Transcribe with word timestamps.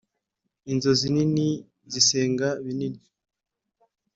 inzozi 0.71 1.07
nini 1.15 1.47
zi 1.91 2.01
senga 2.09 2.47
binini. 2.63 3.01